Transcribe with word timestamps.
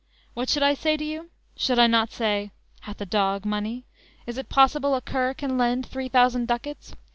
What 0.33 0.49
should 0.49 0.63
I 0.63 0.73
say 0.73 0.97
to 0.97 1.05
you? 1.05 1.29
Should 1.55 1.77
I 1.77 1.85
not 1.85 2.11
say; 2.11 2.49
Hath 2.79 2.99
a 3.01 3.05
dog 3.05 3.45
money? 3.45 3.85
Is 4.25 4.39
it 4.39 4.49
possible 4.49 4.95
A 4.95 5.01
cur 5.01 5.35
can 5.35 5.59
lend 5.59 5.85
three 5.85 6.09
thousand 6.09 6.47
ducats? 6.47 6.95